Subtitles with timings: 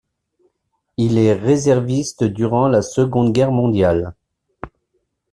[0.97, 4.15] Il est réserviste durant la Seconde Guerre mondiale.